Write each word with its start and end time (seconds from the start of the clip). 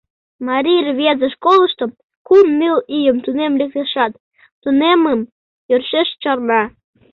Марий 0.47 0.81
рвезе 0.87 1.27
школышто 1.35 1.85
кум-ныл 2.27 2.77
ийым 2.97 3.17
тунем 3.25 3.53
лектешат, 3.59 4.11
тунеммым 4.61 5.19
йӧршеш 5.69 6.09
чарна. 6.21 6.61